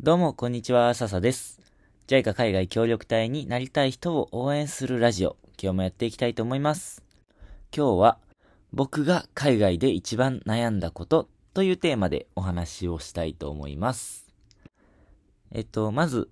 [0.00, 1.60] どうも、こんにちは、笹です。
[2.08, 7.02] JICA 海外協力隊になりたい人を応援するラジオ、今日もやっていきたいと思います。
[7.74, 8.18] 今日は、
[8.72, 14.26] 僕が海外で一番悩んだことというテーマでお話をしたいと思います。
[15.52, 16.28] えっと、まず、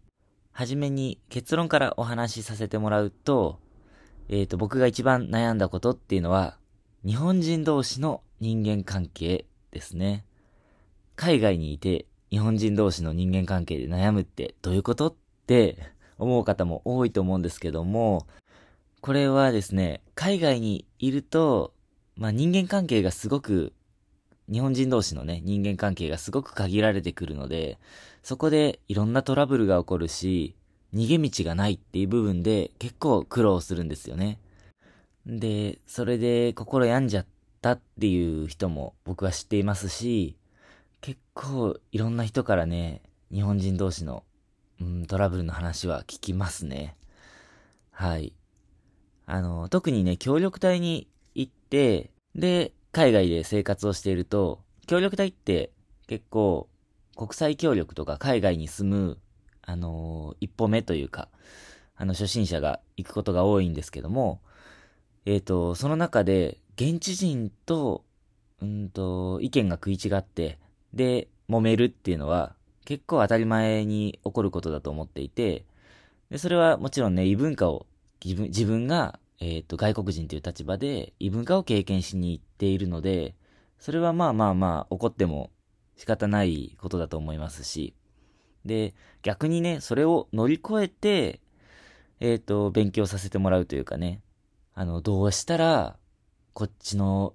[0.51, 3.61] はじめに結論からお話しさせてもらうと、
[4.29, 6.59] えっと、僕が一番悩んだことっていうのは、
[7.07, 10.27] 日本人同士の人間関係ですね。
[11.15, 15.09] 海外にいて日本人同士の人間関係で悩むってどういうこと？
[15.09, 15.15] っ
[15.47, 15.77] て
[16.17, 18.27] 思う方も多いと思うんですけども、
[19.03, 21.75] これはですね、海外にいると、
[22.17, 23.75] まあ人間関係がすごく、
[24.51, 27.79] 日本人同士のね、人間関係がすごく限られてくるので、
[28.23, 30.55] そこでいろんなトラブルが起こるし、
[30.95, 34.39] 逃げ道がないっていう部分で結構苦労するんですよね。
[35.27, 37.27] で、それで心病んじゃっ
[37.61, 40.37] たっていう人も僕は知っていますし、
[41.03, 43.03] 結構いろんな人からね、
[43.33, 44.23] 日本人同士の、
[44.81, 46.97] うん、トラブルの話は聞きますね。
[47.91, 48.33] はい。
[49.27, 55.73] あの、特にね、協力隊に行って、で、海外で生活をしていると、協力隊って
[56.07, 56.69] 結構
[57.17, 59.19] 国際協力とか海外に住む、
[59.63, 61.29] あの一歩目というか、
[61.97, 64.41] あの、初心者が行くことが多いんですけども、
[65.27, 68.05] えっ、と、その中で、現地人と、
[68.61, 70.62] うんと、意見が食い違って、
[70.95, 72.55] で、揉めるっていうのは、
[72.85, 75.65] 結構当たり前に起こることだと思っていて、
[76.31, 77.87] で、それはもちろんね、異文化を、
[78.25, 83.35] 自分自分が、えっ、と、外国人という立場で、異文化を経験しに行っているので、
[83.79, 85.51] それはまあまあまあ、起こっても
[85.97, 87.95] 仕方ないことだと思いますし、
[88.65, 91.41] で、逆にね、それを乗り越えて、
[92.21, 94.21] えっ、と、勉強させてもらうというかね、
[94.75, 95.97] あの、どうしたら、
[96.53, 97.35] こっちの、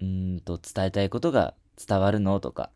[0.00, 2.70] うんと、伝えたいことが伝わるのとか、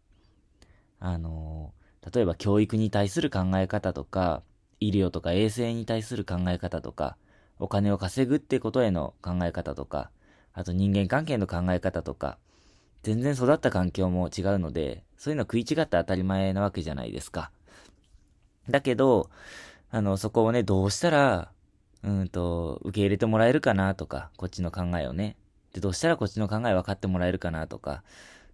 [1.04, 1.74] あの、
[2.14, 4.44] 例えば教育に対する考え方とか、
[4.78, 7.16] 医療とか衛生に対する考え方とか、
[7.58, 10.10] お金を稼ぐってことへの考え方とか、
[10.52, 12.38] あと人間関係の考え方とか、
[13.02, 17.50] 全然育った環境も違うので、そういうの食い違って当たり前なわけじゃないですか。
[18.70, 19.28] だけど、
[19.90, 21.50] あの、そこをね、どうしたら、
[22.04, 25.36] うんと、受け入れてもらえるかなとか、こっちの考えをね。
[25.72, 28.04] で、どうしたらこっちの考え分かってもらえるかなとか、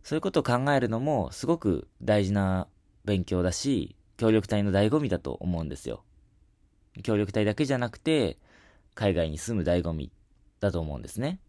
[0.02, 2.68] そういうことを考えるのもすごく大事な
[3.04, 6.02] 勉強だし、協力隊の醍醐味だと思うんですよ。
[7.02, 8.38] 協力隊だけじゃなくて、
[8.94, 10.10] 海外に住む醍醐味
[10.60, 11.40] だと思うんですね。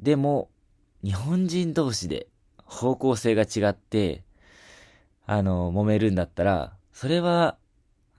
[0.00, 0.50] でも、
[1.02, 4.24] 日本人同士で方向性が違って、
[5.26, 7.56] あの、揉めるんだったら、それは、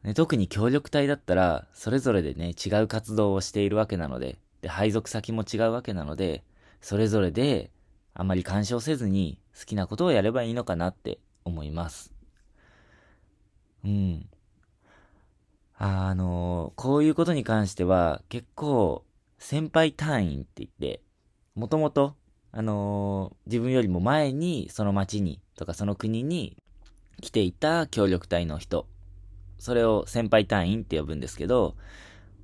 [0.03, 6.44] ね、特に協力隊だったら、それぞれでね、違う活動をしているわけなので、で、配属先も違うわけなので、
[6.81, 7.72] それぞれで、
[8.16, 12.14] あまり干渉せずに好きなことをやればいいのかなって思います。
[13.84, 14.28] うん。
[15.78, 19.03] あのこういうことに関しては結構
[19.38, 21.02] 先輩隊員って言って、
[21.53, 22.16] もともと、
[22.52, 26.56] あの自分よりも前にその町にとかその国に
[27.22, 28.88] 来ていた協力隊の人、
[29.59, 31.76] それを先輩隊員って呼ぶんですけど、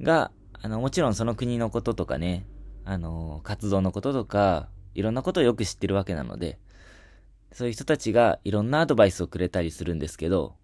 [0.01, 2.45] が、あの、もちろんその国のこととかね、
[2.83, 6.59] あの活動のこととか、いろんなことをよく知ってるわけなので、
[7.51, 10.55] そういう人たちがいろんなアドバイスをくれたりするんですけど、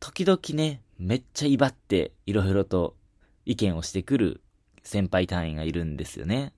[0.00, 2.96] 時々ね、めっちゃ威張っていろいろと
[3.44, 4.40] 意見をしてくる
[4.82, 6.52] 先輩隊員がいるんですよね。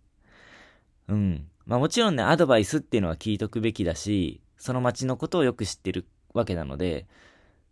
[1.08, 1.48] うん。
[1.66, 7.06] まあもちろんね、アドバイスっていうのは聞いとくべきだし、その街のことをよく知ってるわけなので、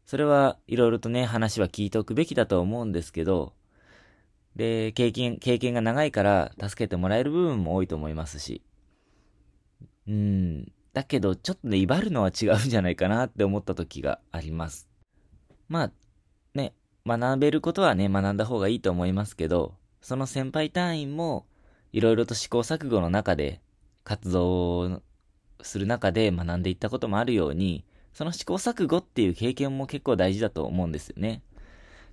[0.06, 3.52] それはいろいろとね、話は聞いておくべきだと思うんですけど、
[4.54, 8.62] で、経験、経験が長いから助けてもらえる部分も多いと思いますし、
[10.08, 10.72] うん。
[10.92, 14.88] だけど、ちょっとね、威張るのは違うんじゃないかなって思った時があります。
[15.68, 15.92] まあ、
[16.54, 16.74] ね、
[17.06, 21.46] 学べることはね、学んだ方がいいと思いますけど、その先輩隊員も、
[21.92, 23.60] いろいろと試行錯誤の中で、
[24.04, 25.02] 活動
[25.62, 31.42] する中で学んでいったこともあるように、その試行錯誤っていう経験も結構大事だと思うんですよね。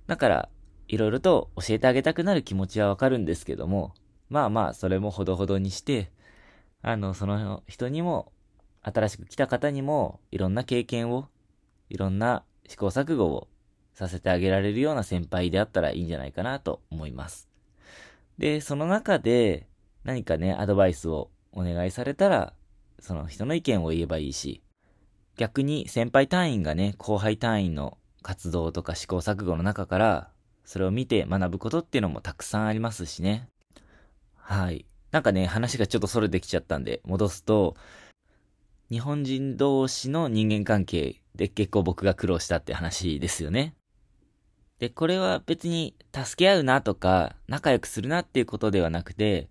[0.06, 0.48] だから、
[0.88, 3.94] いろいろと教えてあげたくなる気持ちはわかるんですけども、
[4.28, 6.10] まあまあ、それもほどほどにして、
[6.86, 8.30] あの、その人にも、
[8.82, 11.28] 新しく来た方にも、いろんな経験を、
[11.88, 13.48] いろんな試行錯誤を
[13.94, 17.48] させてあげられるような先輩であったらいいんじゃないかなと思います。
[18.36, 19.66] で、その中で、
[20.04, 22.52] 何かね、アドバイスをお願いされたら、
[22.98, 24.62] その人の意見を言えばいいし、
[25.38, 30.30] 逆に先輩隊員がね、後輩隊員の活動とか試行錯誤の中から、
[30.66, 33.48] それを見て学ぶことっていうのもたくさんありますしね。
[34.36, 34.84] はい。
[35.14, 37.76] なんかね、話がちょっとそれてきちゃったんで、戻すと、
[38.90, 43.76] 日本人同士の人間関係で結構僕が苦労したって話ですよね。
[44.80, 49.48] で、これは別に助け合うなとか、仲良くするなっていうことではなくて、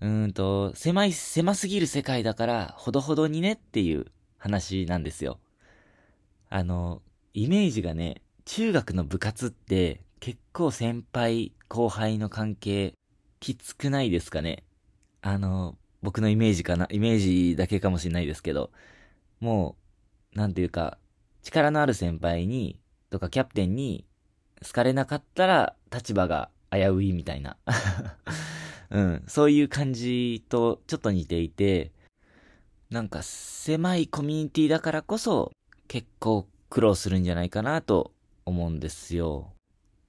[0.00, 4.06] うーんと、狭い、狭すぎる世界だから、ほどほどにねっていう
[4.38, 5.40] 話なんですよ。
[6.50, 7.02] あの、
[7.34, 12.94] イメージがね、中学の部活って結構先輩後輩の関係
[13.40, 14.62] きつくないですかね。
[15.28, 18.70] あの、僕のイメージかな、イメージだけかもしれないですけど、
[19.40, 19.76] も
[20.34, 20.96] う、なんていうか、
[21.42, 22.80] 力のある先輩に、
[23.10, 24.06] とかキャプテンに
[24.64, 27.58] 好かれなかったら立場が危ういみたいな。
[28.88, 31.92] うん、そういう感じとちょっと似ていて、
[32.88, 35.52] なんか狭いコミュニティだからこそ
[35.88, 38.12] 結構苦労するんじゃないかなと
[38.46, 39.52] 思うんですよ。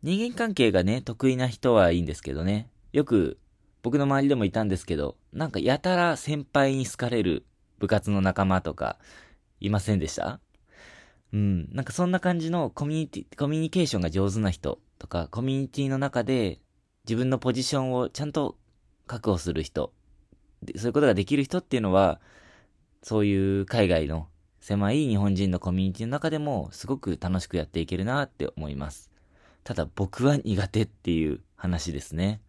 [0.01, 2.69] 人間関係がね、得意な人はいいんですけどね。
[2.93, 3.37] よく
[3.81, 7.45] 僕の周りでもいたんですけど、なんかやたら先輩に好かれる
[7.79, 8.97] 部活の仲間とか
[9.59, 10.39] いませんでした？
[11.31, 11.69] うん。
[11.73, 16.59] なんかそんな感じのコミュニティ、コミュニケーションが上手な人とか、コミュニティの中で
[17.05, 18.57] 自分のポジションをちゃんと
[19.07, 19.93] 確保する人、
[20.75, 22.19] そういうことができる人っていうのは、
[23.01, 24.27] そういう海外の
[24.59, 29.09] 狭い日本人のコミュニティの中でもすごく楽しくやっていけるなって思います。
[29.63, 32.41] ただ僕は苦手っていう話ですね。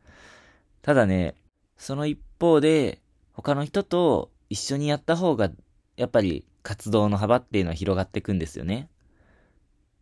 [0.83, 1.35] ただね、
[1.77, 3.01] その一方で
[3.33, 5.51] 他の人と一緒にやった方が
[5.97, 8.89] やっぱり活動の幅っていうのは広がっていくんですよね。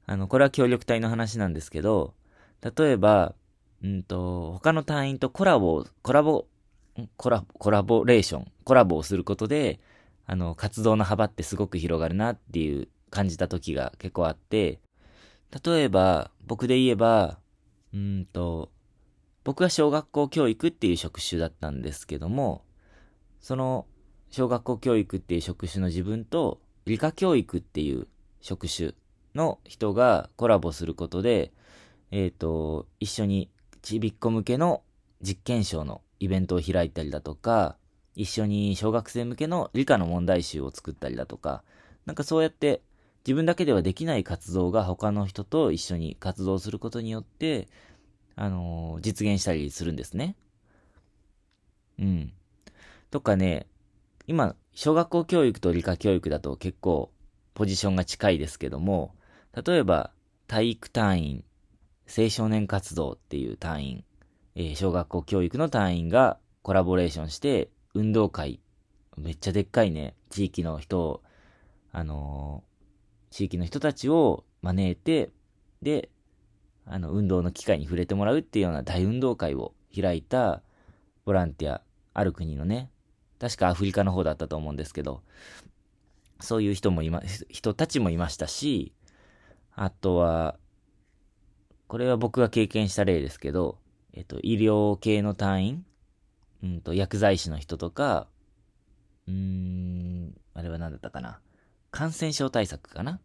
[0.06, 2.14] あの、これは協力隊の話なんですけど、
[2.62, 3.34] 例えば、
[3.82, 6.46] うんと、他の隊員とコラボ、コラボ、
[7.16, 9.80] コラボ、コラボレーション、コラボをすることで、
[10.26, 14.80] あの、活動の幅ってすごく広がるなっていう感じた時が結構あって、
[15.64, 17.38] 例えば、僕で言えば、
[17.94, 18.70] うんと、
[19.48, 22.66] 僕は小学校教育っていう職種だったんですけども、
[23.40, 23.86] その
[24.30, 28.08] 小学校教育っていう職種の自分と理科教育っていう
[28.42, 28.92] 職種
[29.34, 31.50] の人がコラボすることで、
[32.10, 33.50] えっ、ー、と、一緒に
[33.80, 34.82] ちびっこ向けの
[35.22, 37.78] 実験賞のイベントを開いたりだとか、
[38.16, 41.62] 一緒に小学生向けの理科の問題集を作ったりだとか、
[42.04, 42.82] なんかそうやって
[43.24, 47.68] 自分だけではできない活動が他の人と一緒に活動することによって、
[48.40, 50.37] あのー、実現したりするんですね。
[51.99, 52.32] うん。
[53.11, 53.67] とかね、
[54.29, 57.11] 今、小学校教育と理科教育だと結構
[57.55, 59.17] ポジションが近いですけども、
[59.67, 60.12] 例えば
[60.46, 61.44] 体育単位、
[62.17, 64.05] 青少年活動っていう単位、
[64.55, 68.61] えー、小学校教育の単位がコラボレーションして運動会、
[69.17, 71.23] めっちゃでっかいね、地域の人を、
[71.90, 75.31] あのー、地域の人たちを招いて、
[75.82, 76.08] で、
[76.90, 80.62] あの、運動の機会に触れてもらうっていうような大運動会を開いた
[81.25, 81.82] ボランティア、
[82.14, 82.90] ある国のね、
[83.38, 85.23] 確かアフリカの方だったと思うんですけど、
[86.40, 88.93] そういう人もいま、人たちもいましたし、
[89.75, 90.58] あとは、
[91.87, 93.79] これは僕が経験した例ですけど、
[94.12, 95.85] えっと、医療系の隊員、
[96.62, 98.26] うんと、薬剤師の人とか、
[99.26, 101.40] うーん、あれは何だったかな。
[101.90, 103.20] 感染症対策かな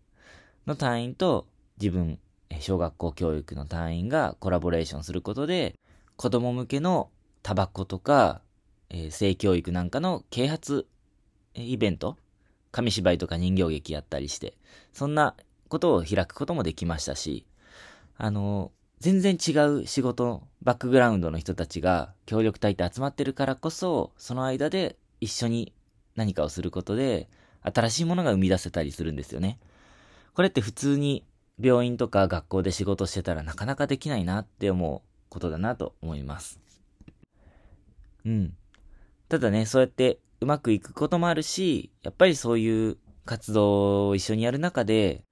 [0.68, 1.48] の隊員と
[1.80, 2.20] 自分、
[2.60, 5.76] 小学校教育の隊員がコラボレーションすることで、
[6.16, 7.10] 子供向けの
[7.42, 8.42] タバコとか、
[8.90, 10.88] えー、性教育なんかの啓発
[11.56, 12.18] イベント
[12.72, 14.56] 紙芝居とか人形劇やったりして、
[14.92, 15.36] そんな
[15.70, 17.46] ことを開くこともできましたし、
[18.18, 25.74] あの、全然違う仕事、バックグラウンドの人たちが協力隊って集まってるからこそ、その間で一緒に
[26.16, 27.30] 何かをすることで、
[27.62, 29.60] 新しいものが生み出せたりするんですよね。
[30.34, 31.24] これって普通に
[31.60, 36.60] 病院とか学校で仕事してたらなかなかできないなって思うことだなと思います。
[38.26, 38.54] うん。
[39.30, 45.24] ただね、そうやってうまくいくこともあるし、やっぱりそういう活動を一緒にやる中で、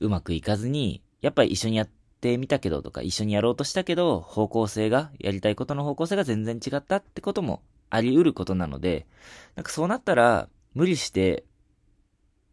[0.00, 1.88] うまくいかずに、やっぱり一緒にやっ
[2.20, 9.06] てみたけどとか、一緒にやろうとしたけど、方向性が、やりたいことの方向性が全然違ったってこともあり得ることなので、
[9.54, 11.44] なんかそうなったら、無理して、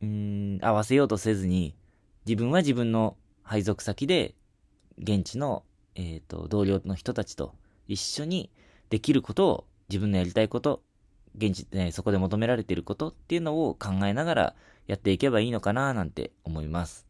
[0.01, 1.75] うーん、合わせようとせずに、
[2.25, 4.36] 自分は自分の配属先で、
[4.98, 5.63] 現地の、
[5.96, 7.56] えっ、ー、と、同僚の人たちと
[7.88, 8.50] 一緒に
[8.89, 10.82] できることを、自分のやりたいこと、
[11.36, 14.56] 現地、ね、そこで求められていることっていうのを考えながら
[14.88, 17.08] やっていけばいいのかななんて思います。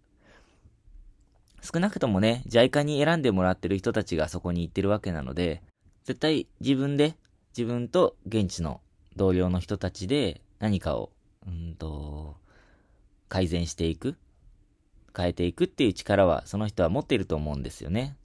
[1.61, 5.61] 少なくともね、JICA に選んでもらってる人たちがそこに行ってるわけなので、
[6.03, 7.15] 絶対自分で、
[7.57, 8.81] 自分と現地の
[9.15, 11.11] 同僚の人たちで何かを、
[11.47, 12.35] うんと、
[13.29, 14.17] 改善していく、
[15.15, 18.17] 変えていくっていう力はその人は持っていると思うんですよね。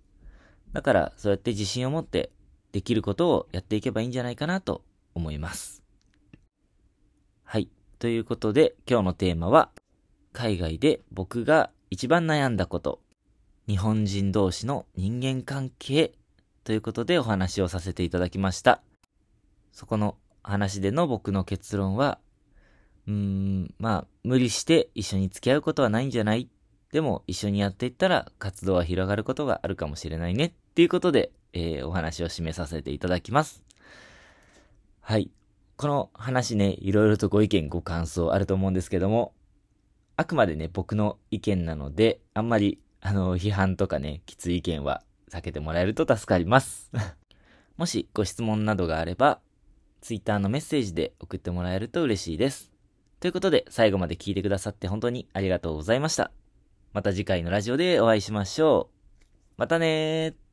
[0.73, 2.31] だから、そうやって自信を持って
[2.73, 4.83] できることをやっていけばいいんじゃないかなと
[5.15, 5.83] 思います。
[7.45, 7.69] はい。
[7.99, 9.71] ということで、今日のテーマは、
[10.33, 13.01] 海外で僕が一番悩んだこと、
[13.67, 16.13] 日本人同士の人間関係
[16.65, 18.83] ということでお話をさせていただきました。
[19.73, 22.19] そこの話での僕の結論は、
[23.07, 26.49] うーん、まあ、無理して一緒に付き合うことはないんじゃない
[26.93, 33.63] でも一緒にやっていったら活動は広がることがあるかもしれないねっていうことで、えー、お話を締めさせていただきます。
[35.01, 35.31] はい。
[35.77, 39.33] この話ね、いろいろとご意見ご感想あると思うんですけども、
[40.17, 46.91] あくまでね、僕の意見なので、あんまり、あの、批判とかね、きつい意見は避けてもらえると助かります。
[47.77, 49.41] もしご質問などがあれば、
[50.01, 52.73] Twitter のメッセージで送ってもらえると嬉しいです。
[53.21, 56.33] ということで、最後まで聞いてくださって本当にありがとうございました。
[56.93, 59.55] また次回のラジオでお会いしましょう。
[59.57, 60.48] またねー。